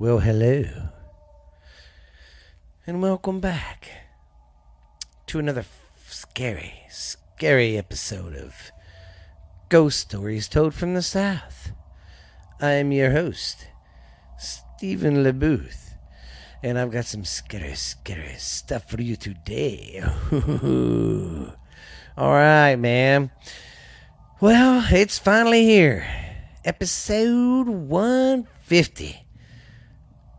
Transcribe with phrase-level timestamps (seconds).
[0.00, 0.62] Well, hello.
[2.86, 3.90] And welcome back
[5.26, 5.64] to another
[6.06, 8.54] scary, scary episode of
[9.68, 11.72] Ghost Stories Told from the South.
[12.60, 13.66] I am your host,
[14.38, 15.94] Stephen LeBooth,
[16.62, 20.00] and I've got some scary, scary stuff for you today.
[22.16, 23.32] All right, man.
[24.40, 26.06] Well, it's finally here.
[26.64, 29.24] Episode 150.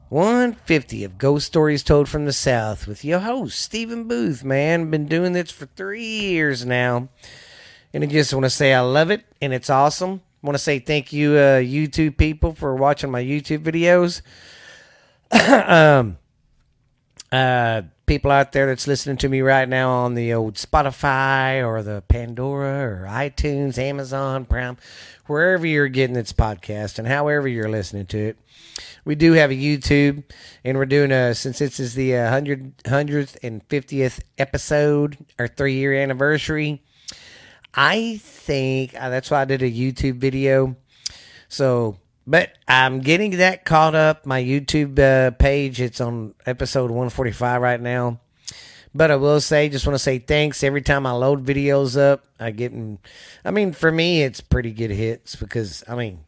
[0.09, 4.89] 150 of Ghost Stories Told from the South with your host, Stephen Booth, man.
[4.89, 7.09] Been doing this for three years now.
[7.93, 10.21] And I just want to say I love it and it's awesome.
[10.41, 14.23] want to say thank you, uh, YouTube people, for watching my YouTube videos.
[15.69, 16.17] um,
[17.31, 21.83] uh, people out there that's listening to me right now on the old Spotify or
[21.83, 24.77] the Pandora or iTunes, Amazon Prime,
[25.29, 28.37] wherever you're getting this podcast and however you're listening to it.
[29.05, 30.23] We do have a YouTube,
[30.63, 35.47] and we're doing a since this is the uh, hundred hundredth and fiftieth episode, our
[35.47, 36.83] three year anniversary.
[37.73, 40.75] I think uh, that's why I did a YouTube video.
[41.47, 44.25] So, but I'm getting that caught up.
[44.25, 48.19] My YouTube uh, page, it's on episode 145 right now.
[48.93, 52.25] But I will say, just want to say thanks every time I load videos up.
[52.39, 52.73] I get,
[53.45, 56.21] I mean, for me, it's pretty good hits because I mean,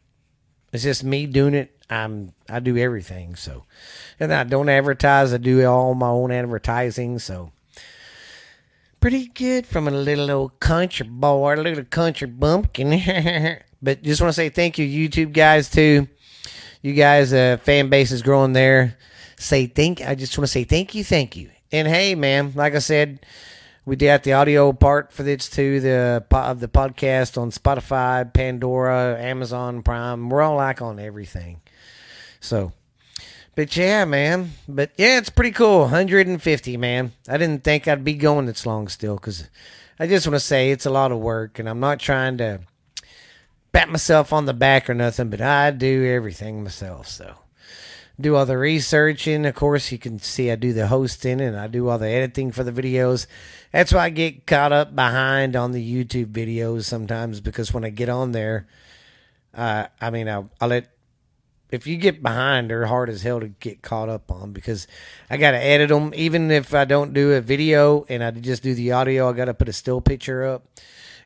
[0.72, 1.76] it's just me doing it.
[1.90, 3.36] I'm I do everything.
[3.36, 3.64] So,
[4.18, 5.34] and I don't advertise.
[5.34, 7.18] I do all my own advertising.
[7.18, 7.52] So,
[9.00, 13.58] pretty good from a little old country boy, a little country bumpkin.
[13.82, 16.08] but just want to say thank you, YouTube guys, too.
[16.80, 18.96] You guys, uh, fan base is growing there.
[19.36, 20.00] Say thank.
[20.00, 21.50] I just want to say thank you, thank you.
[21.72, 23.24] And hey, man, like I said,
[23.86, 25.80] we did the audio part for this too.
[25.80, 30.28] The of the podcast on Spotify, Pandora, Amazon Prime.
[30.28, 31.62] We're all like on everything.
[32.40, 32.72] So,
[33.54, 34.50] but yeah, man.
[34.68, 35.80] But yeah, it's pretty cool.
[35.80, 37.12] 150, man.
[37.26, 39.48] I didn't think I'd be going this long still because
[39.98, 42.60] I just want to say it's a lot of work, and I'm not trying to
[43.72, 47.08] pat myself on the back or nothing, but I do everything myself.
[47.08, 47.34] So,
[48.20, 49.46] do all the researching.
[49.46, 52.52] Of course, you can see I do the hosting and I do all the editing
[52.52, 53.26] for the videos.
[53.72, 57.90] That's why I get caught up behind on the YouTube videos sometimes because when I
[57.90, 58.66] get on there,
[59.54, 60.88] uh, I mean, I, I let
[61.72, 64.86] if you get behind, they're hard as hell to get caught up on because
[65.30, 66.12] I got to edit them.
[66.14, 69.46] Even if I don't do a video and I just do the audio, I got
[69.46, 70.66] to put a still picture up,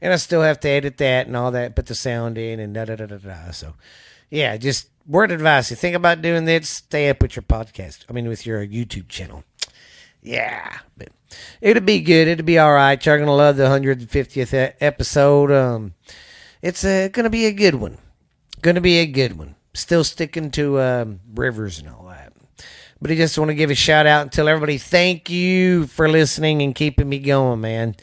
[0.00, 2.72] and I still have to edit that and all that, put the sound in and
[2.72, 3.50] da da da da da.
[3.50, 3.74] So,
[4.30, 8.04] yeah, just word advice: you think about doing this, stay up with your podcast.
[8.08, 9.44] I mean, with your YouTube channel.
[10.22, 11.10] Yeah, but
[11.60, 12.28] it'll be good.
[12.28, 13.04] It'll be all right.
[13.04, 15.52] You're gonna love the 150th episode.
[15.52, 15.94] Um,
[16.62, 17.98] it's uh, gonna be a good one.
[18.62, 22.32] Gonna be a good one still sticking to um, rivers and all that.
[23.00, 26.08] But I just want to give a shout out and tell everybody thank you for
[26.08, 27.94] listening and keeping me going, man.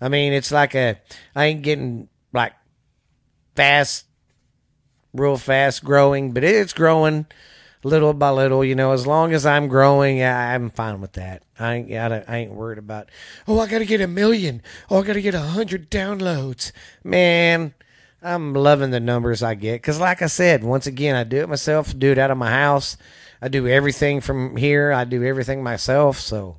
[0.00, 0.98] I mean, it's like a
[1.36, 2.54] I ain't getting like
[3.54, 4.06] fast,
[5.14, 7.26] real fast growing, but it's growing
[7.84, 8.64] little by little.
[8.64, 11.42] You know, as long as I'm growing, I'm fine with that.
[11.58, 13.08] I ain't, I ain't worried about.
[13.46, 14.62] Oh, I got to get a million.
[14.90, 16.72] Oh, I got to get a hundred downloads.
[17.04, 17.74] Man,
[18.22, 21.48] I'm loving the numbers I get because, like I said, once again, I do it
[21.48, 21.96] myself.
[21.98, 22.96] Do it out of my house.
[23.40, 24.92] I do everything from here.
[24.92, 26.18] I do everything myself.
[26.20, 26.58] So,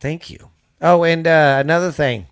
[0.00, 0.50] thank you.
[0.82, 2.26] Oh, and uh, another thing,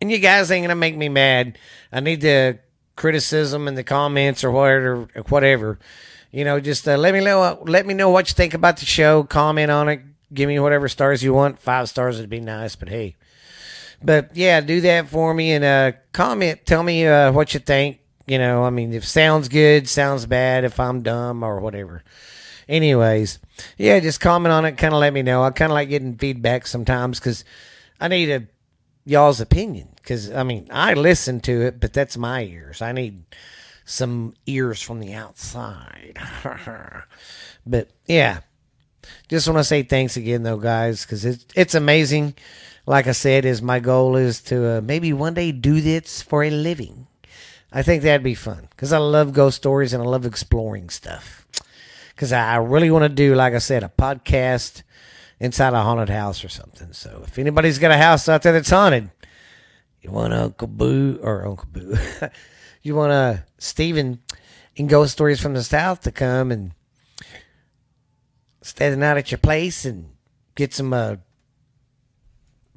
[0.00, 1.58] and you guys ain't gonna make me mad.
[1.90, 2.58] I need the
[2.96, 5.08] criticism in the comments or whatever.
[5.28, 5.78] Whatever,
[6.32, 6.58] you know.
[6.58, 7.62] Just uh, let me know.
[7.66, 9.22] Let me know what you think about the show.
[9.22, 10.00] Comment on it.
[10.34, 11.58] Give me whatever stars you want.
[11.58, 13.14] Five stars would be nice, but hey,
[14.02, 16.66] but yeah, do that for me and uh, comment.
[16.66, 18.00] Tell me uh, what you think.
[18.26, 22.02] You know, I mean, if sounds good, sounds bad, if I'm dumb or whatever.
[22.68, 23.38] Anyways,
[23.78, 24.76] yeah, just comment on it.
[24.76, 25.44] Kind of let me know.
[25.44, 27.44] I kind of like getting feedback sometimes because
[28.00, 28.46] I need a
[29.04, 29.88] y'all's opinion.
[30.06, 32.80] Because I mean, I listen to it, but that's my ears.
[32.80, 33.24] I need
[33.84, 36.16] some ears from the outside.
[37.66, 38.40] but yeah,
[39.28, 42.34] just want to say thanks again, though, guys, because it's it's amazing
[42.86, 46.44] like I said, is my goal is to uh, maybe one day do this for
[46.44, 47.08] a living.
[47.72, 51.46] I think that'd be fun because I love ghost stories and I love exploring stuff.
[52.14, 54.82] Because I really want to do, like I said, a podcast
[55.38, 56.92] inside a haunted house or something.
[56.92, 59.10] So if anybody's got a house out there that's haunted,
[60.06, 61.96] you want Uncle Boo or Uncle Boo,
[62.82, 64.20] you want uh, Stephen
[64.76, 66.72] in Ghost Stories from the South to come and
[68.62, 70.10] stand out at your place and
[70.54, 71.16] get some uh,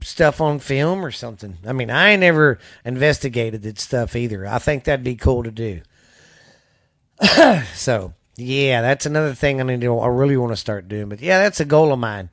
[0.01, 1.59] stuff on film or something.
[1.67, 4.47] I mean, I ain't never investigated that stuff either.
[4.47, 5.81] I think that'd be cool to do.
[7.75, 9.99] so, Yeah, that's another thing I need to.
[9.99, 11.09] I really want to start doing.
[11.09, 12.31] But yeah, that's a goal of mine.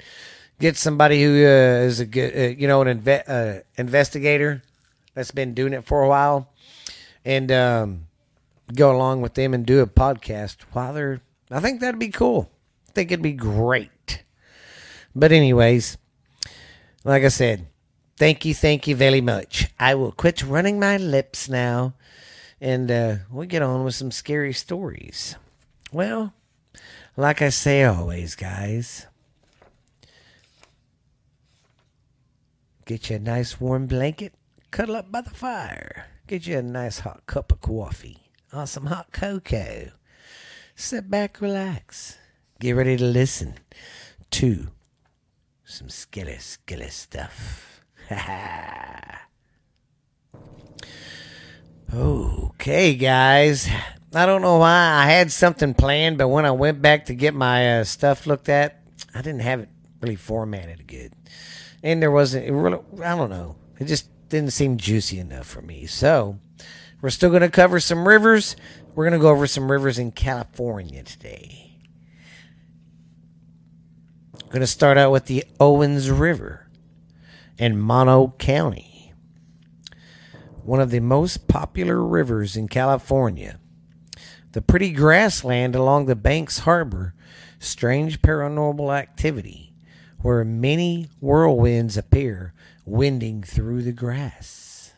[0.59, 4.63] Get somebody who uh, is a good, uh, you know, an inve- uh, investigator
[5.17, 6.53] that's been doing it for a while,
[7.25, 8.07] and um,
[8.75, 11.23] go along with them and do a podcast while they're.
[11.51, 12.51] I think that'd be cool.
[12.89, 14.23] I think it'd be great.
[15.15, 15.97] But anyways,
[17.03, 17.67] like I said,
[18.19, 19.69] thank you, thank you very much.
[19.81, 21.95] I will quit running my lips now,
[22.61, 25.37] and uh, we'll get on with some scary stories.
[25.91, 26.35] Well,
[27.17, 29.07] like I say always, guys,
[32.85, 34.35] get you a nice warm blanket,
[34.71, 38.87] cuddle up by the fire, get you a nice hot cup of coffee, or some
[38.87, 39.91] hot cocoa.
[40.75, 42.19] Sit back, relax,
[42.61, 43.55] get ready to listen
[44.31, 44.69] to
[45.65, 47.83] some skilly, skilly stuff.
[51.95, 53.69] okay, guys.
[54.15, 57.35] I don't know why I had something planned, but when I went back to get
[57.35, 58.81] my uh, stuff looked at,
[59.15, 59.69] I didn't have it
[60.01, 61.13] really formatted good,
[61.83, 62.51] and there wasn't.
[62.51, 63.57] Really, I don't know.
[63.79, 65.87] It just didn't seem juicy enough for me.
[65.87, 66.39] So
[67.01, 68.57] we're still going to cover some rivers.
[68.95, 71.79] We're going to go over some rivers in California today.
[74.49, 76.69] Going to start out with the Owens River
[77.59, 79.13] in Mono County,
[80.63, 83.59] one of the most popular rivers in California.
[84.53, 87.15] The pretty grassland along the banks harbor
[87.59, 89.75] strange paranormal activity
[90.21, 92.55] where many whirlwinds appear
[92.87, 94.95] winding through the grass.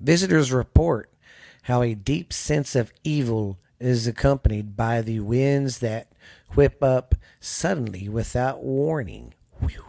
[0.00, 1.12] Visitors report
[1.64, 6.08] how a deep sense of evil is accompanied by the winds that
[6.54, 9.34] whip up suddenly without warning.
[9.60, 9.84] Whew.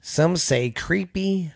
[0.00, 1.52] Some say creepy.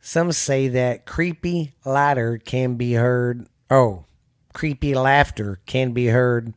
[0.00, 3.46] Some say that creepy laughter can be heard.
[3.70, 4.06] Oh,
[4.52, 6.54] creepy laughter can be heard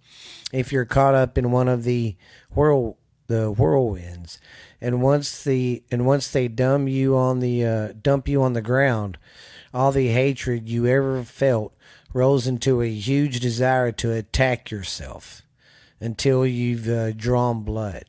[0.51, 2.16] if you're caught up in one of the
[2.51, 2.98] whirl
[3.28, 4.40] the whirlwinds.
[4.81, 8.62] And once the and once they dump you on the uh, dump you on the
[8.62, 9.18] ground,
[9.74, 11.74] all the hatred you ever felt
[12.14, 15.42] rolls into a huge desire to attack yourself
[16.00, 18.04] until you've uh, drawn blood.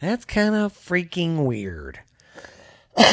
[0.00, 2.00] That's kind of freaking weird.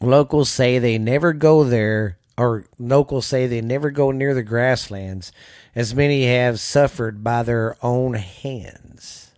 [0.00, 5.32] locals say they never go there, or locals say they never go near the grasslands,
[5.74, 9.32] as many have suffered by their own hands.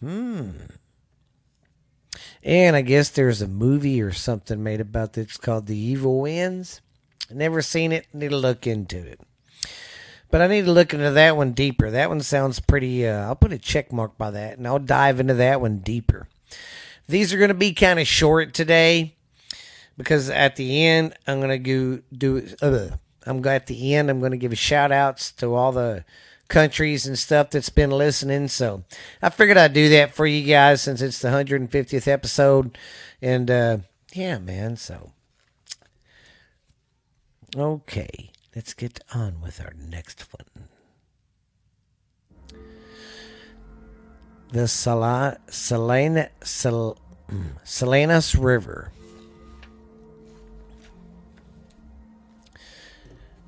[0.00, 0.50] Hmm.
[2.42, 6.80] And I guess there's a movie or something made about this called The Evil Winds.
[7.30, 8.06] Never seen it.
[8.12, 9.20] Need to look into it.
[10.30, 11.90] But I need to look into that one deeper.
[11.90, 13.06] That one sounds pretty.
[13.06, 16.28] Uh, I'll put a check mark by that, and I'll dive into that one deeper.
[17.08, 19.14] These are going to be kind of short today
[19.96, 22.46] because at the end I'm going to go do.
[22.60, 22.96] Uh,
[23.26, 24.10] I'm at the end.
[24.10, 26.04] I'm going to give shout outs to all the
[26.48, 28.48] countries and stuff that's been listening.
[28.48, 28.84] So
[29.22, 32.76] I figured I'd do that for you guys since it's the 150th episode,
[33.22, 33.78] and uh,
[34.12, 34.76] yeah, man.
[34.76, 35.12] So
[37.56, 40.68] okay, let's get on with our next one.
[44.50, 46.96] The Sala, Salena, Sal,
[47.64, 48.92] Salinas River.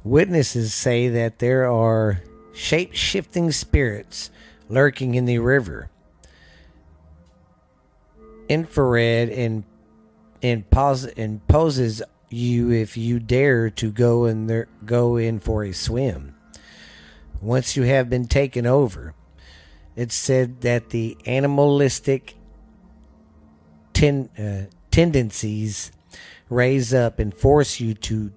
[0.05, 2.23] Witnesses say that there are
[2.61, 4.31] shape shifting spirits
[4.69, 5.91] lurking in the river.
[8.49, 9.65] Infrared and
[10.43, 15.73] and pos- imposes you if you dare to go in there go in for a
[15.73, 16.35] swim.
[17.41, 19.15] Once you have been taken over,
[19.97, 22.35] it's said that the animalistic
[23.95, 25.93] ten, uh, tendencies
[26.51, 28.33] raise up and force you to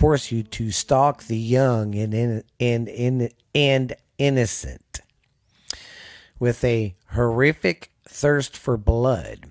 [0.00, 5.00] force you to stalk the young and in, and in, and innocent
[6.38, 9.50] with a horrific thirst for blood.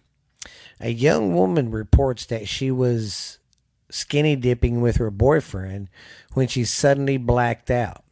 [0.79, 3.38] A young woman reports that she was
[3.91, 5.88] skinny dipping with her boyfriend
[6.34, 8.03] when she suddenly blacked out.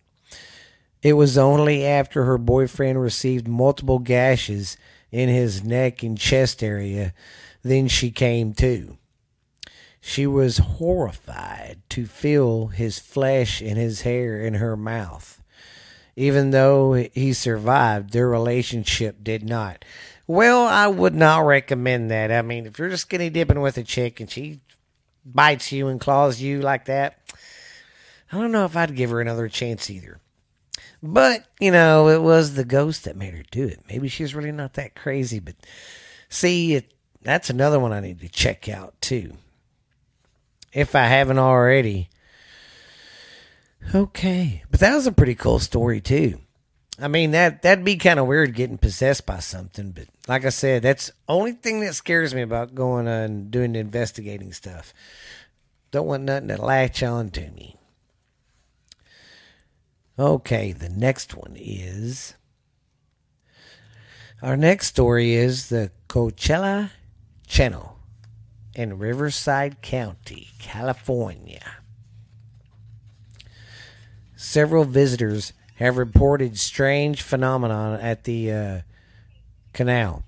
[1.02, 4.78] It was only after her boyfriend received multiple gashes
[5.12, 7.16] in his neck and chest area
[7.64, 8.97] then she came to.
[10.00, 15.42] She was horrified to feel his flesh and his hair in her mouth.
[16.16, 19.86] Even though he survived, their relationship did not.
[20.26, 22.32] Well, I would not recommend that.
[22.32, 24.60] I mean, if you're just skinny dipping with a chick and she
[25.26, 27.20] bites you and claws you like that,
[28.32, 30.20] I don't know if I'd give her another chance either.
[31.02, 33.82] But, you know, it was the ghost that made her do it.
[33.88, 35.56] Maybe she's really not that crazy, but
[36.30, 39.38] see, it, that's another one I need to check out too
[40.78, 42.08] if I haven't already.
[43.96, 46.40] Okay, but that was a pretty cool story too.
[47.00, 50.50] I mean that that'd be kind of weird getting possessed by something, but like I
[50.50, 54.94] said, that's only thing that scares me about going and doing the investigating stuff.
[55.90, 57.76] Don't want nothing to latch on to me.
[60.20, 62.36] Okay, the next one is
[64.44, 66.92] our next story is the Coachella
[67.48, 67.97] Channel
[68.78, 71.78] in Riverside County, California.
[74.36, 78.82] Several visitors have reported strange phenomenon at the uh,
[79.74, 80.24] canal,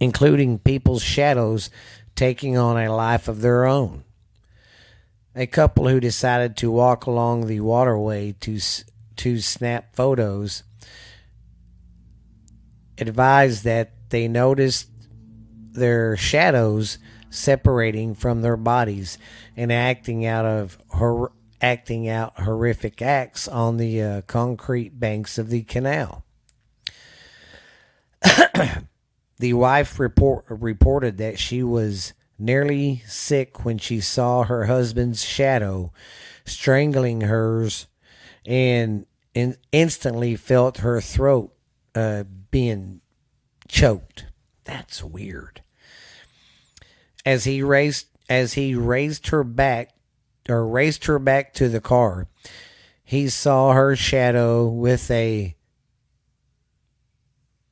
[0.00, 1.68] including people's shadows
[2.16, 4.04] taking on a life of their own.
[5.36, 8.58] A couple who decided to walk along the waterway to
[9.16, 10.62] to snap photos
[12.96, 14.88] advised that they noticed
[15.78, 16.98] their shadows
[17.30, 19.18] separating from their bodies
[19.56, 20.78] and acting out of
[21.60, 26.24] acting out horrific acts on the uh, concrete banks of the canal.
[29.38, 35.92] the wife report, reported that she was nearly sick when she saw her husband's shadow
[36.44, 37.86] strangling hers
[38.46, 41.52] and, and instantly felt her throat
[41.94, 43.00] uh, being
[43.66, 44.26] choked.
[44.64, 45.62] That's weird.
[47.24, 49.90] As he raised as he raised her back
[50.48, 52.28] or raised her back to the car,
[53.04, 55.56] he saw her shadow with a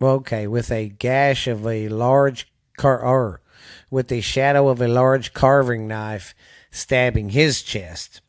[0.01, 3.41] okay, with a gash of a large car or
[3.91, 6.35] with the shadow of a large carving knife
[6.71, 8.21] stabbing his chest.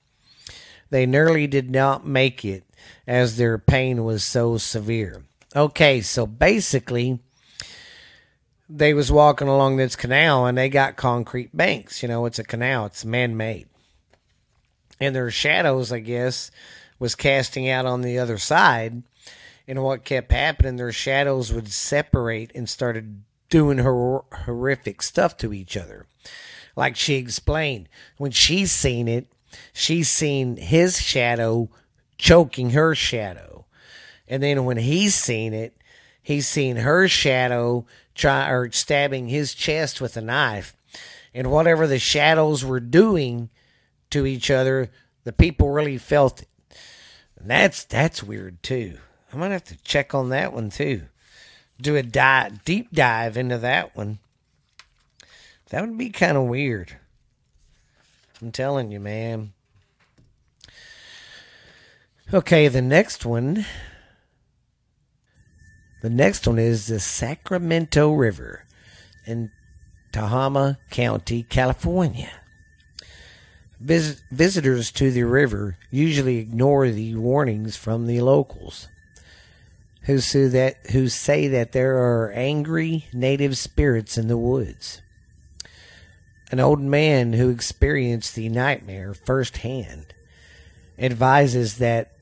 [0.89, 2.63] They nearly did not make it
[3.05, 5.23] as their pain was so severe.
[5.55, 7.19] Okay, so basically
[8.69, 12.01] they was walking along this canal and they got concrete banks.
[12.01, 13.67] You know, it's a canal, it's man made.
[14.99, 16.51] And their shadows, I guess,
[16.99, 19.03] was casting out on the other side.
[19.67, 25.53] And what kept happening, their shadows would separate and started doing hor- horrific stuff to
[25.53, 26.05] each other.
[26.75, 29.27] Like she explained, when she's seen it,
[29.73, 31.69] she's seen his shadow
[32.17, 33.65] choking her shadow.
[34.27, 35.73] And then when he's seen it,
[36.21, 37.85] he's seen her shadow
[38.17, 40.75] try or stabbing his chest with a knife.
[41.33, 43.49] And whatever the shadows were doing
[44.09, 44.89] to each other,
[45.23, 46.47] the people really felt it.
[47.39, 48.97] And that's that's weird too.
[49.31, 51.03] I'm gonna have to check on that one too.
[51.79, 54.17] Do a dive, deep dive into that one.
[55.69, 56.97] That would be kind of weird.
[58.41, 59.53] I'm telling you, man.
[62.33, 63.65] Okay, the next one
[66.01, 68.63] the next one is the Sacramento River
[69.25, 69.51] in
[70.11, 72.31] Tehama County, California.
[73.79, 78.87] Vis- visitors to the river usually ignore the warnings from the locals,
[80.03, 85.01] who say that who say that there are angry native spirits in the woods.
[86.49, 90.13] An old man who experienced the nightmare firsthand
[90.97, 92.16] advises that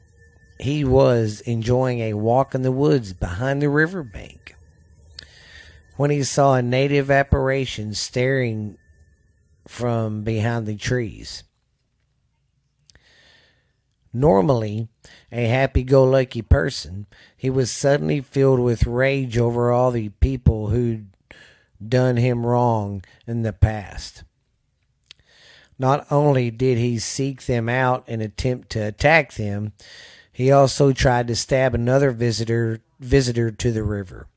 [0.59, 4.55] he was enjoying a walk in the woods behind the riverbank
[5.97, 8.77] when he saw a native apparition staring
[9.67, 11.43] from behind the trees.
[14.13, 14.87] Normally
[15.31, 20.69] a happy go lucky person, he was suddenly filled with rage over all the people
[20.69, 21.07] who'd
[21.85, 24.23] done him wrong in the past.
[25.77, 29.73] Not only did he seek them out and attempt to attack them,
[30.35, 34.27] he also tried to stab another visitor visitor to the river,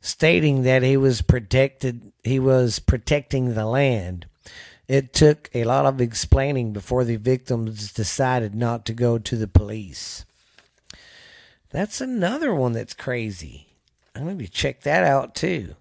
[0.00, 4.24] stating that he was protected he was protecting the land.
[4.88, 9.46] It took a lot of explaining before the victims decided not to go to the
[9.46, 10.24] police.
[11.68, 13.66] That's another one that's crazy.
[14.16, 15.74] I'm going to check that out too.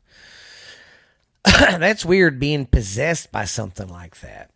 [1.46, 4.52] that's weird being possessed by something like that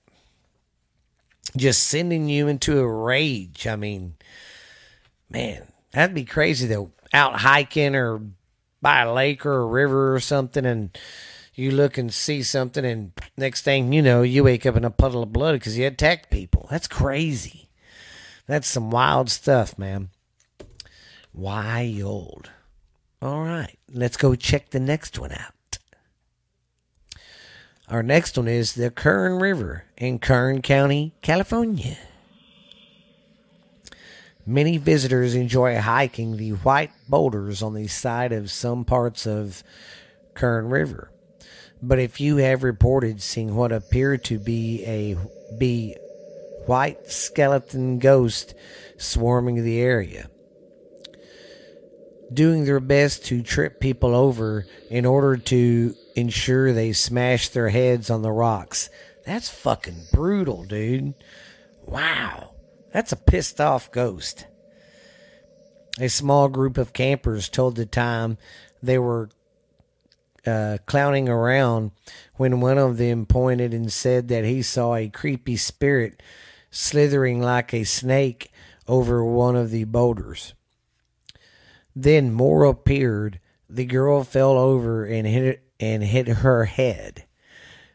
[1.55, 3.67] just sending you into a rage.
[3.67, 4.15] I mean,
[5.29, 6.91] man, that'd be crazy though.
[7.13, 8.21] Out hiking or
[8.81, 10.97] by a lake or a river or something, and
[11.55, 14.89] you look and see something, and next thing you know, you wake up in a
[14.89, 16.67] puddle of blood because you attacked people.
[16.69, 17.69] That's crazy.
[18.47, 20.09] That's some wild stuff, man.
[21.33, 22.49] Wild.
[23.21, 25.53] All right, let's go check the next one out.
[27.93, 31.95] Our next one is the Kern River in Kern County, California.
[34.47, 39.63] Many visitors enjoy hiking the white boulders on the side of some parts of
[40.33, 41.11] Kern River.
[41.83, 45.15] But if you have reported seeing what appear to be a
[45.59, 45.95] be
[46.65, 48.55] white skeleton ghosts
[48.97, 50.31] swarming the area,
[52.33, 58.09] doing their best to trip people over in order to ensure they smash their heads
[58.09, 58.89] on the rocks.
[59.25, 61.13] That's fucking brutal, dude.
[61.85, 62.51] Wow.
[62.91, 64.45] That's a pissed off ghost.
[65.99, 68.37] A small group of campers told the time
[68.81, 69.29] they were
[70.45, 71.91] uh, clowning around
[72.35, 76.21] when one of them pointed and said that he saw a creepy spirit
[76.69, 78.51] slithering like a snake
[78.87, 80.53] over one of the boulders.
[81.95, 83.39] Then more appeared.
[83.69, 87.25] The girl fell over and hit and hit her head.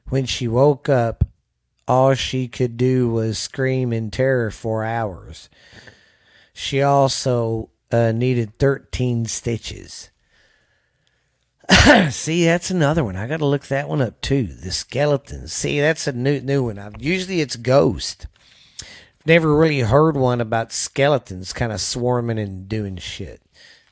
[0.08, 1.24] When she woke up,
[1.86, 5.48] all she could do was scream in terror for hours.
[6.52, 10.10] She also uh, needed 13 stitches.
[12.10, 13.16] See, that's another one.
[13.16, 14.44] I got to look that one up too.
[14.44, 15.52] The skeletons.
[15.52, 16.78] See, that's a new new one.
[16.78, 18.26] I've, usually it's ghost.
[19.26, 23.42] Never really heard one about skeletons kind of swarming and doing shit.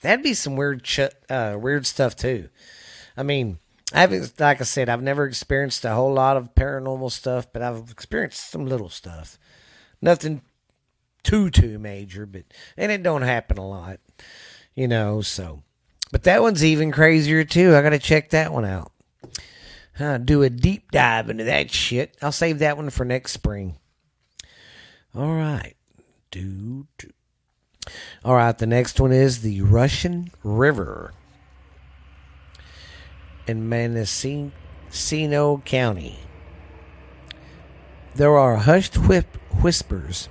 [0.01, 2.49] That'd be some weird, ch- uh, weird stuff too.
[3.17, 3.59] I mean,
[3.93, 7.91] I've like I said, I've never experienced a whole lot of paranormal stuff, but I've
[7.91, 9.39] experienced some little stuff.
[10.03, 10.43] Nothing
[11.23, 12.45] too too major, but
[12.77, 14.01] and it don't happen a lot,
[14.75, 15.21] you know.
[15.21, 15.63] So
[16.11, 17.75] but that one's even crazier too.
[17.75, 18.93] I got to check that one out.
[19.97, 22.17] Huh, do a deep dive into that shit.
[22.21, 23.77] I'll save that one for next spring.
[25.15, 25.75] All right.
[26.31, 26.87] Do.
[28.23, 28.57] All right.
[28.57, 31.15] The next one is the Russian River
[33.47, 34.53] in Mendocino
[35.65, 36.19] County.
[38.15, 40.29] There are hushed whip whispers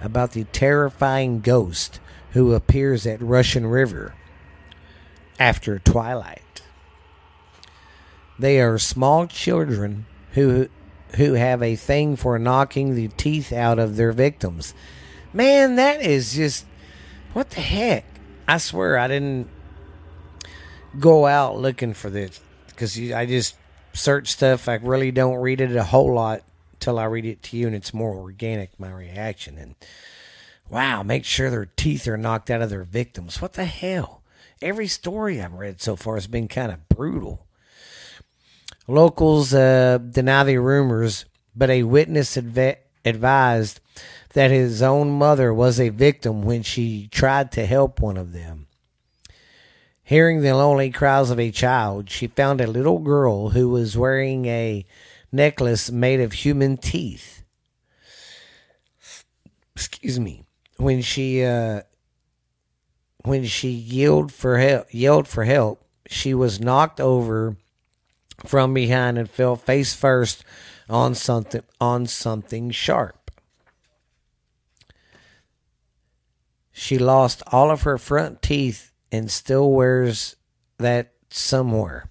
[0.00, 2.00] about the terrifying ghost
[2.32, 4.14] who appears at Russian River
[5.38, 6.62] after twilight.
[8.38, 10.68] They are small children who
[11.16, 14.74] who have a thing for knocking the teeth out of their victims.
[15.32, 16.66] Man, that is just
[17.32, 18.04] what the heck.
[18.46, 19.48] I swear I didn't
[20.98, 22.40] go out looking for this
[22.78, 23.56] because I just
[23.92, 24.68] search stuff.
[24.68, 26.42] I really don't read it a whole lot
[26.80, 29.58] till I read it to you, and it's more organic my reaction.
[29.58, 29.74] And
[30.70, 33.42] wow, make sure their teeth are knocked out of their victims.
[33.42, 34.18] What the hell?
[34.60, 37.46] every story I've read so far has been kind of brutal.
[38.86, 43.80] Locals uh, deny the rumors, but a witness adv- advised
[44.32, 48.66] that his own mother was a victim when she tried to help one of them.
[50.08, 54.46] Hearing the lonely cries of a child, she found a little girl who was wearing
[54.46, 54.86] a
[55.30, 57.44] necklace made of human teeth.
[59.76, 60.46] Excuse me.
[60.78, 61.82] When she uh,
[63.18, 67.58] when she yelled for help, yelled for help, she was knocked over
[68.46, 70.42] from behind and fell face first
[70.88, 73.30] on something on something sharp.
[76.72, 80.36] She lost all of her front teeth and still wears
[80.78, 82.08] that somewhere.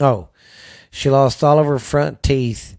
[0.00, 0.28] Oh,
[0.90, 2.76] she lost all of her front teeth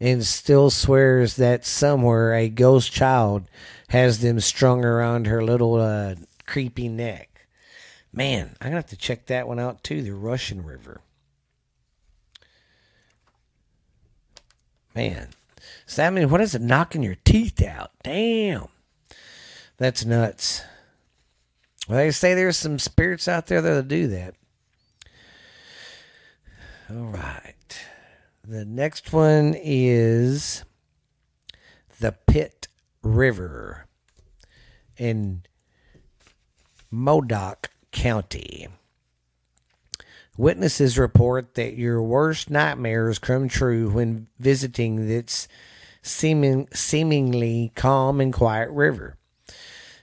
[0.00, 3.48] and still swears that somewhere a ghost child
[3.88, 6.16] has them strung around her little uh,
[6.46, 7.46] creepy neck.
[8.12, 10.02] Man, I'm gonna have to check that one out too.
[10.02, 11.00] The Russian River.
[14.94, 15.28] Man,
[15.84, 17.90] so what is it knocking your teeth out?
[18.02, 18.68] Damn,
[19.76, 20.62] that's nuts.
[21.88, 24.34] They say there's some spirits out there that'll do that.
[26.90, 27.54] All right.
[28.46, 30.64] The next one is
[32.00, 32.68] the Pit
[33.02, 33.86] River
[34.96, 35.42] in
[36.90, 38.68] Modoc County.
[40.36, 45.48] Witnesses report that your worst nightmares come true when visiting this
[46.02, 49.16] seeming, seemingly calm and quiet river.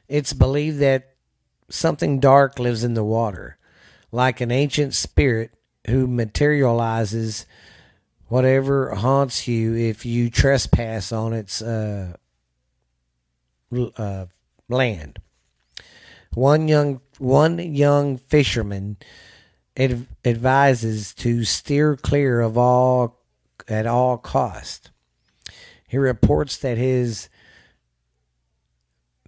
[0.07, 1.12] It's believed that
[1.73, 3.57] something dark lives in the water,
[4.11, 5.51] like an ancient spirit
[5.87, 7.45] who materializes
[8.27, 12.15] whatever haunts you if you trespass on its uh,
[13.97, 14.25] uh,
[14.69, 15.19] land.
[16.33, 18.97] One young one young fisherman
[19.77, 23.19] adv- advises to steer clear of all
[23.67, 24.89] at all cost.
[25.87, 27.29] He reports that his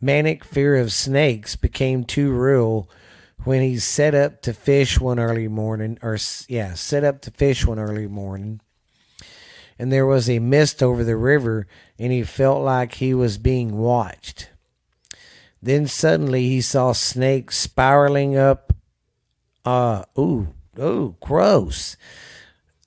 [0.02, 2.90] manic fear of snakes became too real
[3.44, 7.66] when he set up to fish one early morning or yeah, set up to fish
[7.66, 8.60] one early morning.
[9.78, 11.68] And there was a mist over the river
[12.00, 14.50] and he felt like he was being watched.
[15.62, 18.74] Then suddenly he saw snakes spiraling up.
[19.66, 21.98] Uh, ooh, ooh, gross.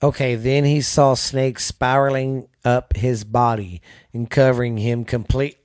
[0.01, 3.81] Okay, then he saw snakes spiraling up his body
[4.13, 5.57] and covering him complete.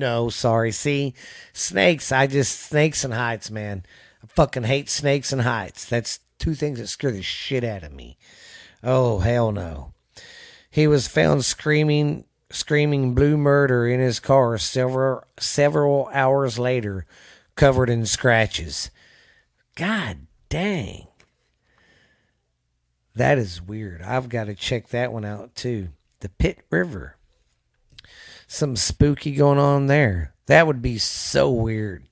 [0.00, 0.72] No, sorry.
[0.72, 1.14] See,
[1.52, 2.10] snakes.
[2.10, 3.84] I just snakes and heights, man.
[4.24, 5.84] I fucking hate snakes and heights.
[5.84, 8.16] That's two things that scare the shit out of me.
[8.82, 9.92] Oh hell no.
[10.70, 17.06] He was found screaming screaming blue murder in his car several several hours later,
[17.54, 18.90] covered in scratches.
[19.74, 21.06] God dang.
[23.14, 24.02] That is weird.
[24.02, 25.90] I've got to check that one out too.
[26.20, 27.16] The Pit River.
[28.52, 30.34] Some spooky going on there.
[30.46, 32.02] That would be so weird.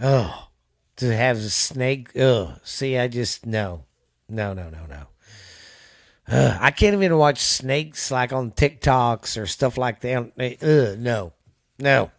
[0.00, 0.48] Oh,
[0.96, 2.16] to have a snake.
[2.16, 3.84] Oh, see, I just no,
[4.26, 6.56] no, no, no, no.
[6.58, 10.98] I can't even watch snakes like on TikToks or stuff like that.
[10.98, 11.34] No,
[11.78, 12.10] no,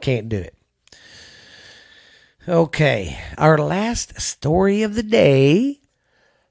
[0.00, 0.56] can't do it.
[2.48, 5.80] Okay, our last story of the day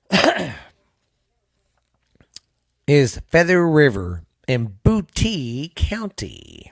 [2.87, 6.71] is Feather River in Butte County.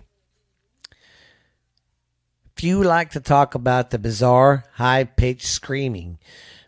[2.55, 6.17] Few like to talk about the bizarre, high pitched screaming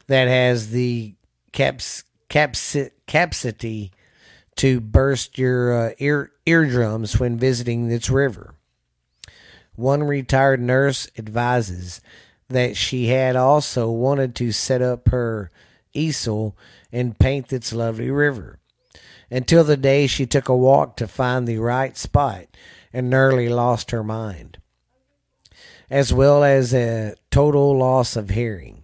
[0.08, 1.15] that has the
[1.54, 3.91] caps, capacity
[4.58, 8.54] to burst your uh, ear, eardrums when visiting this river.
[9.76, 12.02] One retired nurse advises
[12.50, 15.52] that she had also wanted to set up her
[15.93, 16.58] easel
[16.91, 18.60] and paint its lovely river
[19.29, 22.45] until the day she took a walk to find the right spot
[22.93, 24.57] and nearly lost her mind,
[25.89, 28.83] as well as a total loss of hearing.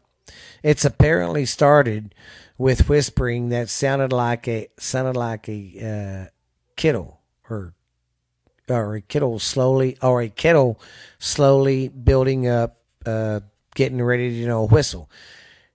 [0.62, 2.14] It's apparently started
[2.58, 6.30] with whispering that sounded like a sounded like a uh,
[6.76, 7.74] kittle or
[8.70, 10.80] or a kettle slowly or a kettle
[11.20, 13.42] slowly building up, uh,
[13.76, 15.10] getting ready to you know whistle.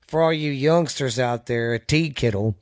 [0.06, 2.56] For all you youngsters out there, a tea kettle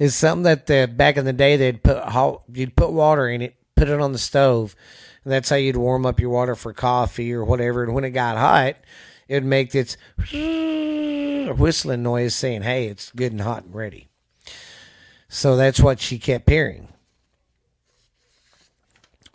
[0.00, 3.42] is something that the, back in the day they'd put hot, you'd put water in
[3.42, 4.74] it, put it on the stove,
[5.22, 7.84] and that's how you'd warm up your water for coffee or whatever.
[7.84, 8.76] And when it got hot,
[9.28, 9.98] it'd make this
[10.32, 14.08] whistling noise saying, "Hey, it's good and hot and ready."
[15.28, 16.88] So that's what she kept hearing.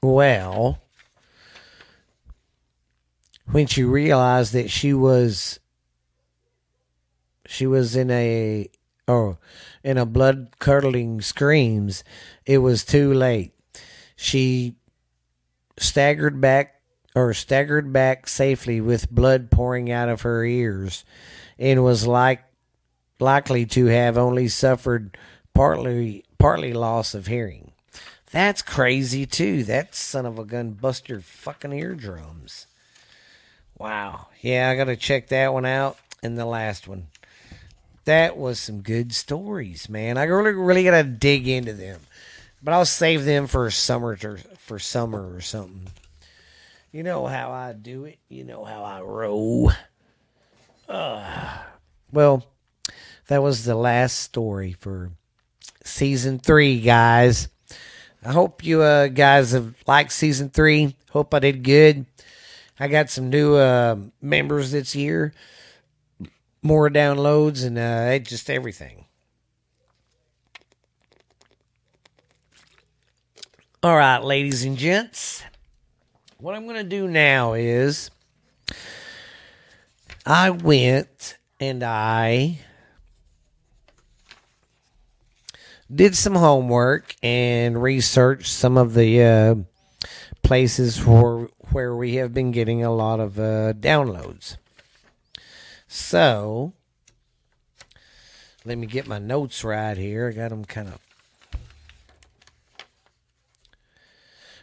[0.02, 0.82] Well,
[3.52, 5.60] when she realized that she was
[7.46, 8.68] she was in a
[9.08, 9.38] oh
[9.84, 12.04] in a blood curdling screams,
[12.46, 13.54] it was too late.
[14.16, 14.76] She
[15.78, 16.82] staggered back
[17.16, 21.06] or staggered back safely with blood pouring out of her ears
[21.58, 22.44] and was like
[23.20, 25.18] likely to have only suffered
[25.54, 27.72] partly partly loss of hearing.
[28.32, 29.64] That's crazy too.
[29.64, 32.68] That son of a gun bust your fucking eardrums.
[33.78, 34.28] Wow.
[34.42, 37.08] Yeah, I gotta check that one out and the last one.
[38.06, 40.18] That was some good stories, man.
[40.18, 42.02] I really really gotta dig into them.
[42.62, 45.88] But I'll save them for summer or for summer or something.
[46.92, 48.20] You know how I do it.
[48.30, 49.72] You know how I roll.
[50.88, 51.58] Uh,
[52.12, 52.46] well,
[53.28, 55.12] that was the last story for
[55.84, 57.50] season three, guys.
[58.24, 60.96] I hope you uh, guys have liked season three.
[61.12, 62.06] Hope I did good.
[62.80, 65.34] I got some new uh, members this year,
[66.66, 69.06] more downloads, and uh, just everything.
[73.84, 75.44] All right, ladies and gents.
[76.40, 78.10] What I'm going to do now is
[80.26, 82.60] I went and I
[85.94, 89.56] did some homework and researched some of the uh,
[90.42, 94.58] places where where we have been getting a lot of uh, downloads.
[95.96, 96.74] So
[98.66, 100.28] let me get my notes right here.
[100.28, 101.00] I got them kind of.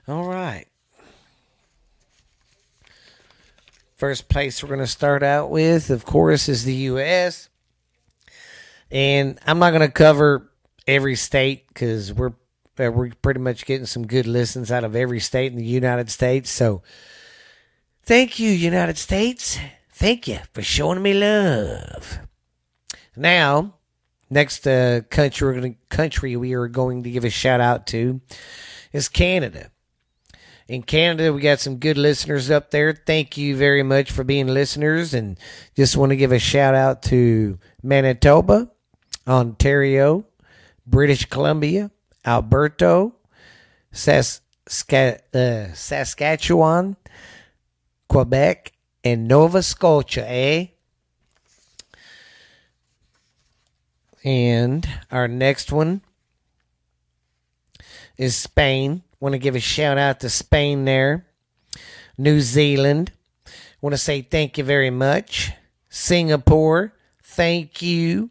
[0.06, 0.66] All right.
[3.96, 7.48] First place we're going to start out with, of course, is the U.S.
[8.90, 10.50] And I'm not going to cover
[10.86, 12.34] every state because we're
[12.78, 16.10] uh, we're pretty much getting some good listens out of every state in the United
[16.10, 16.50] States.
[16.50, 16.82] So,
[18.04, 19.58] thank you, United States.
[20.02, 22.18] Thank you for showing me love.
[23.14, 23.74] Now,
[24.28, 28.20] next uh, country we're gonna, country we are going to give a shout out to
[28.92, 29.70] is Canada.
[30.66, 32.92] In Canada, we got some good listeners up there.
[32.92, 35.38] Thank you very much for being listeners, and
[35.76, 38.72] just want to give a shout out to Manitoba,
[39.28, 40.24] Ontario,
[40.84, 41.92] British Columbia,
[42.26, 43.12] Alberta,
[43.92, 44.40] Sask-
[45.32, 46.96] uh, Saskatchewan,
[48.08, 48.72] Quebec,
[49.04, 50.66] and Nova Scotia, eh?
[54.24, 56.02] And our next one
[58.16, 59.02] is Spain.
[59.18, 61.26] Want to give a shout out to Spain there.
[62.16, 63.12] New Zealand.
[63.80, 65.52] Want to say thank you very much.
[65.88, 66.94] Singapore.
[67.22, 68.30] Thank you.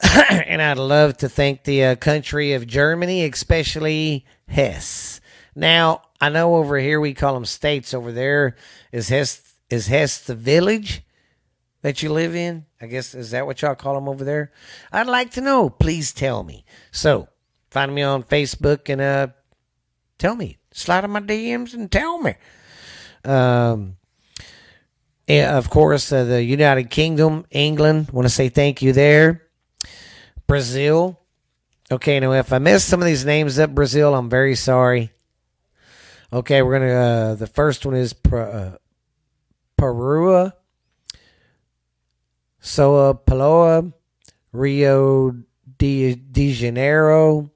[0.30, 5.20] and I'd love to thank the uh, country of Germany, especially Hesse.
[5.54, 7.92] Now, I know over here we call them states.
[7.92, 8.56] Over there
[8.92, 11.02] is Hesse, is Hesse the village
[11.82, 12.66] that you live in?
[12.80, 14.52] I guess, is that what y'all call them over there?
[14.92, 15.70] I'd like to know.
[15.70, 16.64] Please tell me.
[16.90, 17.28] So,
[17.70, 19.28] find me on Facebook and uh,
[20.18, 20.58] tell me.
[20.72, 22.34] Slide in my DMs and tell me.
[23.24, 23.96] Um,
[25.26, 29.42] and of course, uh, the United Kingdom, England, want to say thank you there.
[30.46, 31.20] Brazil.
[31.90, 35.10] Okay, now if I missed some of these names up, Brazil, I'm very sorry.
[36.32, 36.92] Okay, we're gonna.
[36.92, 38.76] Uh, the first one is uh,
[39.78, 40.52] Perua,
[42.60, 43.92] Sao Paloa,
[44.52, 45.36] Rio
[45.78, 47.50] de, de Janeiro,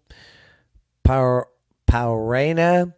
[1.02, 1.44] Pau,
[1.86, 2.94] Paurena,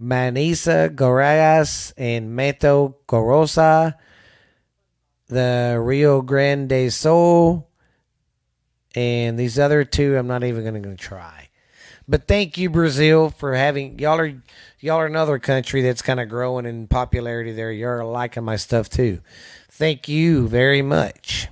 [0.00, 3.92] Manisa, Goiás, and Mato Grosso,
[5.26, 7.68] the Rio Grande do Sul,
[8.94, 11.48] and these other two I'm not even going to try.
[12.08, 14.40] But thank you, Brazil, for having y'all are
[14.80, 17.72] y'all are another country that's kind of growing in popularity there.
[17.72, 19.20] You're liking my stuff too.
[19.70, 21.48] Thank you very much.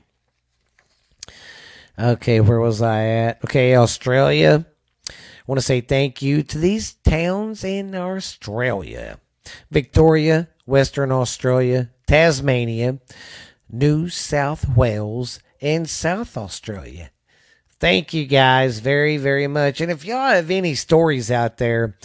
[1.98, 3.44] Okay, where was I at?
[3.44, 4.66] Okay, Australia.
[5.08, 5.12] I
[5.46, 9.18] want to say thank you to these towns in Australia
[9.70, 12.98] Victoria, Western Australia, Tasmania,
[13.70, 17.10] New South Wales, and South Australia.
[17.78, 19.82] Thank you guys very, very much.
[19.82, 21.98] And if y'all have any stories out there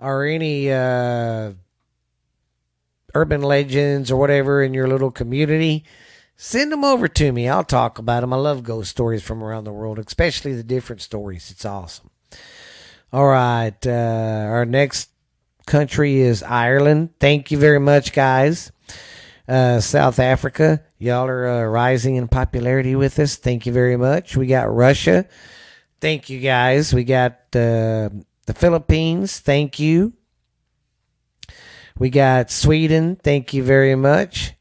[0.00, 1.52] or any uh,
[3.14, 5.84] urban legends or whatever in your little community,
[6.36, 7.48] send them over to me.
[7.48, 8.32] I'll talk about them.
[8.32, 11.50] I love ghost stories from around the world, especially the different stories.
[11.50, 12.10] It's awesome.
[13.12, 13.86] All right.
[13.86, 15.10] Uh, our next
[15.66, 17.10] country is Ireland.
[17.18, 18.72] Thank you very much, guys.
[19.48, 23.36] Uh, South Africa, y'all are uh, rising in popularity with us.
[23.36, 24.36] Thank you very much.
[24.36, 25.26] We got Russia.
[26.00, 26.92] Thank you, guys.
[26.92, 28.10] We got uh,
[28.46, 29.38] the Philippines.
[29.38, 30.12] Thank you.
[31.98, 33.16] We got Sweden.
[33.16, 34.54] Thank you very much.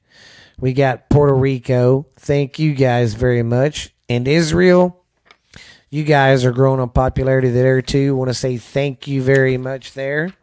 [0.60, 2.08] We got Puerto Rico.
[2.16, 3.94] Thank you guys very much.
[4.08, 5.02] And Israel.
[5.90, 8.16] You guys are growing in popularity there too.
[8.16, 10.34] Want to say thank you very much there.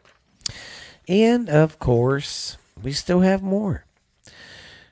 [1.07, 3.85] And of course, we still have more.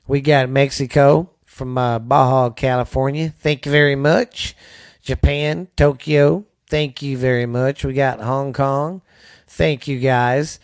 [0.06, 3.30] We got Mexico from uh, Baja, California.
[3.30, 4.54] Thank you very much.
[5.02, 6.44] Japan, Tokyo.
[6.72, 7.84] Thank you very much.
[7.84, 9.02] We got Hong Kong.
[9.46, 10.58] Thank you guys.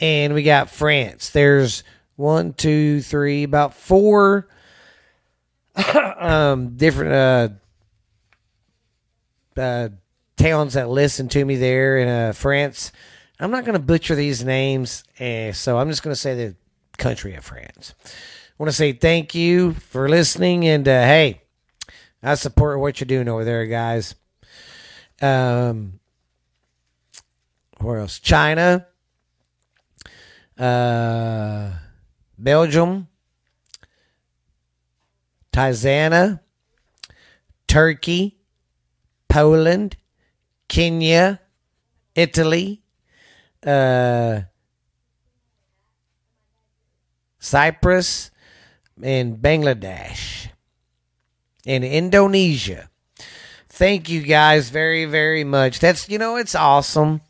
[0.00, 1.30] And we got France.
[1.30, 1.84] There's
[2.16, 4.48] one, two, three, about four
[6.18, 7.12] um, different
[9.56, 9.88] uh, uh,
[10.36, 12.90] towns that listen to me there in uh, France.
[13.38, 16.56] I'm not going to butcher these names, eh, so I'm just going to say the
[16.98, 18.10] country of France I
[18.58, 20.66] want to say thank you for listening.
[20.66, 21.42] And uh, hey,
[22.20, 24.16] I support what you're doing over there, guys.
[25.22, 26.00] Um,
[27.78, 28.18] where else?
[28.18, 28.86] China,
[30.58, 31.70] uh,
[32.38, 33.08] Belgium,
[35.52, 36.40] Tanzania,
[37.66, 38.38] Turkey,
[39.28, 39.96] Poland,
[40.68, 41.40] Kenya,
[42.14, 42.82] Italy,
[43.66, 44.40] uh,
[47.38, 48.30] Cyprus,
[49.02, 50.48] and Bangladesh,
[51.64, 52.90] and Indonesia.
[53.76, 55.80] Thank you guys very, very much.
[55.80, 57.20] That's, you know, it's awesome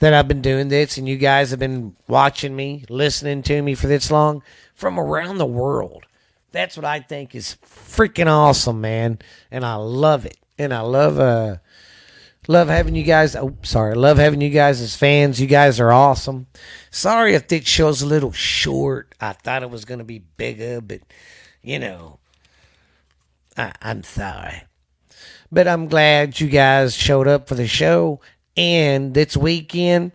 [0.00, 3.74] that I've been doing this and you guys have been watching me, listening to me
[3.74, 4.42] for this long
[4.74, 6.04] from around the world.
[6.52, 9.18] That's what I think is freaking awesome, man.
[9.50, 10.36] And I love it.
[10.58, 11.56] And I love, uh,
[12.50, 13.36] Love having you guys.
[13.36, 13.94] Oh, sorry.
[13.94, 15.38] Love having you guys as fans.
[15.38, 16.46] You guys are awesome.
[16.90, 19.14] Sorry if this show's a little short.
[19.20, 21.02] I thought it was going to be bigger, but,
[21.62, 22.20] you know,
[23.58, 24.62] I, I'm sorry.
[25.50, 28.20] But I'm glad you guys showed up for the show.
[28.56, 30.12] And this weekend,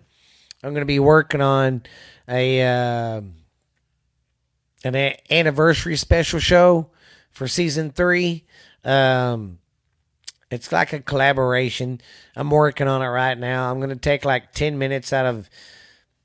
[0.63, 1.83] I'm going to be working on
[2.27, 3.21] a uh,
[4.83, 6.89] an a- anniversary special show
[7.31, 8.45] for season three.
[8.83, 9.59] Um,
[10.51, 11.99] it's like a collaboration.
[12.35, 13.71] I'm working on it right now.
[13.71, 15.49] I'm going to take like 10 minutes out of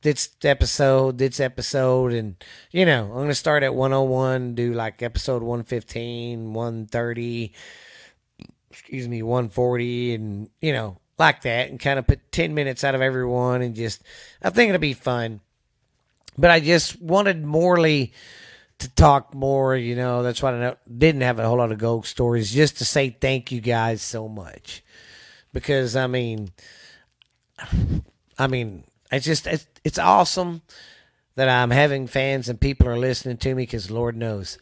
[0.03, 2.37] this episode, this episode, and,
[2.71, 7.53] you know, I'm going to start at 101, do like episode 115, 130,
[8.79, 12.95] excuse me, 140, and, you know, like that, and kind of put 10 minutes out
[12.95, 14.03] of everyone, and just,
[14.43, 15.41] I think it'll be fun.
[16.37, 18.13] But I just wanted Morley
[18.79, 19.77] to talk more.
[19.77, 22.53] You know, that's why I didn't have a whole lot of ghost stories.
[22.53, 24.85] Just to say thank you guys so much,
[25.53, 26.53] because I mean,
[28.39, 30.63] I mean, it's just it's, it's awesome
[31.35, 34.59] that I'm having fans and people are listening to me because Lord knows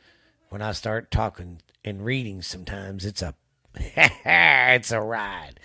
[0.48, 3.34] when I start talking and reading, sometimes it's a
[3.96, 5.60] it's a ride.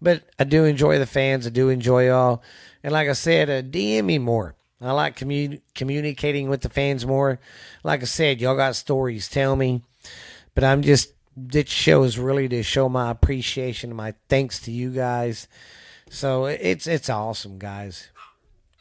[0.00, 1.46] But I do enjoy the fans.
[1.46, 2.42] I do enjoy y'all.
[2.82, 4.54] And like I said, uh, DM me more.
[4.80, 7.38] I like commu- communicating with the fans more.
[7.84, 9.28] Like I said, y'all got stories.
[9.28, 9.82] Tell me.
[10.54, 14.72] But I'm just, this show is really to show my appreciation and my thanks to
[14.72, 15.46] you guys.
[16.10, 18.10] So it's it's awesome, guys.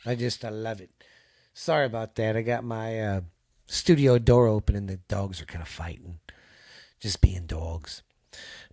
[0.06, 0.90] I just I love it.
[1.54, 2.36] Sorry about that.
[2.36, 3.22] I got my uh,
[3.68, 6.20] studio door open and the dogs are kind of fighting,
[7.00, 8.04] just being dogs.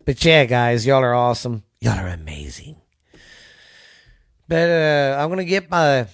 [0.08, 1.64] But yeah, guys, y'all are awesome.
[1.82, 2.76] Y'all are amazing.
[4.48, 6.06] But uh, I'm gonna get my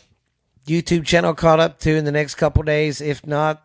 [0.67, 3.01] YouTube channel caught up to in the next couple days.
[3.01, 3.65] If not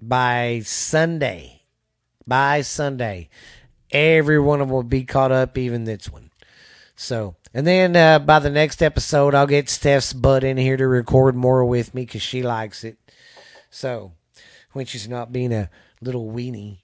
[0.00, 1.64] by Sunday,
[2.26, 3.28] by Sunday,
[3.90, 6.30] every one of them will be caught up, even this one.
[6.94, 10.86] So, and then uh, by the next episode, I'll get Steph's butt in here to
[10.86, 12.96] record more with me because she likes it.
[13.68, 14.12] So,
[14.72, 15.68] when she's not being a
[16.00, 16.78] little weenie.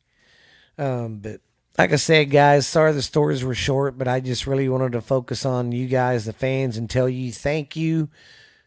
[0.77, 1.41] Um, but
[1.79, 5.01] like I said, guys, sorry the stories were short, but I just really wanted to
[5.01, 8.09] focus on you guys, the fans, and tell you thank you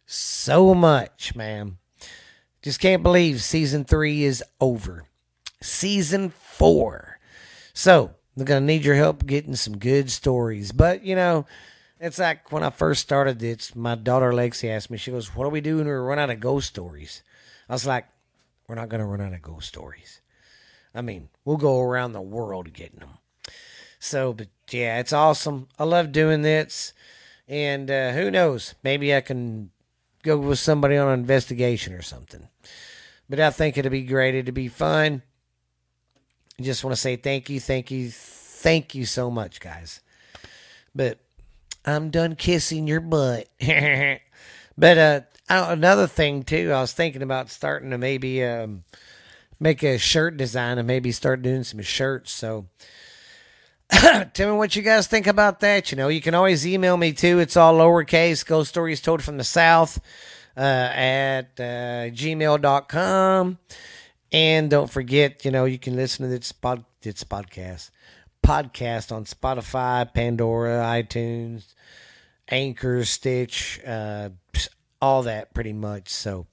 [0.05, 1.77] so much, man.
[2.61, 5.05] Just can't believe season three is over.
[5.61, 7.19] Season four.
[7.73, 10.71] So, I'm going to need your help getting some good stories.
[10.71, 11.45] But, you know,
[11.99, 15.45] it's like when I first started this, my daughter Lexi asked me, she goes, What
[15.45, 17.23] are we doing when we run out of ghost stories?
[17.69, 18.07] I was like,
[18.67, 20.21] We're not going to run out of ghost stories.
[20.95, 23.09] I mean, we'll go around the world getting them.
[23.99, 25.67] So, but yeah, it's awesome.
[25.77, 26.93] I love doing this.
[27.47, 28.75] And uh, who knows?
[28.83, 29.71] Maybe I can
[30.23, 32.47] go with somebody on an investigation or something.
[33.29, 34.35] But I think it'd be great.
[34.35, 35.21] It'd be fun.
[36.59, 40.01] I just want to say thank you, thank you, thank you so much, guys.
[40.93, 41.19] But
[41.83, 43.49] I'm done kissing your butt.
[44.77, 48.83] but uh, another thing too, I was thinking about starting to maybe um,
[49.59, 52.31] make a shirt design and maybe start doing some shirts.
[52.31, 52.67] So
[53.89, 55.91] tell me what you guys think about that.
[55.91, 57.39] You know, you can always email me too.
[57.39, 58.45] It's all lowercase.
[58.45, 59.99] Ghost stories told from the south
[60.57, 63.57] uh, at uh, gmail.com.
[64.31, 67.91] And don't forget, you know, you can listen to this, pod, this podcast
[68.45, 71.73] podcast on Spotify, Pandora, iTunes,
[72.47, 74.29] Anchor, Stitch, uh,
[75.01, 76.09] all that pretty much.
[76.09, 76.45] So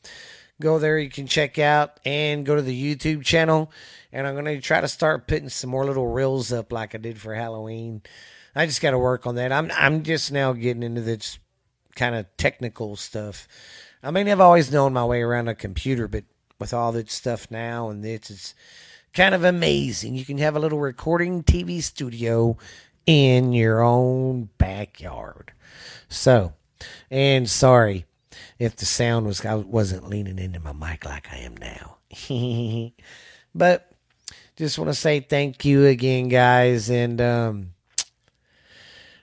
[0.63, 0.99] go there.
[0.99, 3.71] You can check out and go to the YouTube channel.
[4.13, 6.99] And I'm going to try to start putting some more little reels up like I
[6.99, 8.03] did for Halloween.
[8.55, 9.53] I just got to work on that.
[9.53, 11.39] I'm I'm just now getting into this
[11.95, 13.49] kind of technical stuff.
[14.03, 16.25] I mean, I've always known my way around a computer, but
[16.59, 18.55] with all this stuff now and this, it's
[19.15, 20.15] kind of amazing.
[20.15, 22.57] You can have a little recording TV studio
[23.07, 25.53] in your own backyard.
[26.09, 26.53] So,
[27.11, 28.07] and sorry
[28.59, 31.97] if the sound was I wasn't leaning into my mic like I am now.
[33.55, 33.93] but
[34.57, 37.75] just want to say thank you again, guys, and um,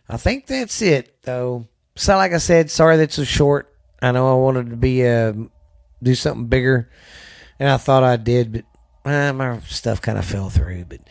[0.08, 1.68] I think that's it though.
[1.96, 3.74] So, like I said, sorry that's so short.
[4.02, 5.34] I know I wanted to be uh,
[6.02, 6.90] do something bigger,
[7.60, 8.66] and I thought I did, but
[9.10, 10.86] uh, my stuff kind of fell through.
[10.86, 11.02] But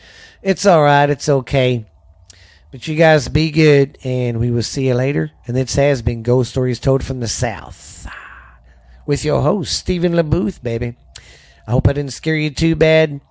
[0.43, 1.09] it's all right.
[1.09, 1.87] It's okay.
[2.71, 5.31] But you guys be good, and we will see you later.
[5.47, 8.07] And this has been Ghost Stories Told from the South
[9.07, 10.95] with your host, Stephen LeBooth, baby.
[11.67, 13.23] I hope I didn't scare you too bad.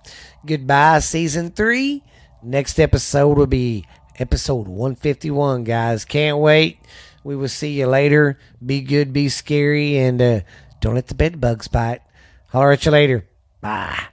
[0.44, 2.02] Goodbye, season three.
[2.42, 3.86] Next episode will be
[4.18, 6.04] episode 151, guys.
[6.04, 6.80] Can't wait.
[7.22, 8.38] We will see you later.
[8.64, 10.40] Be good, be scary, and uh,
[10.80, 12.00] don't let the bed bugs bite.
[12.48, 13.28] Holler at you later.
[13.60, 14.08] Bye.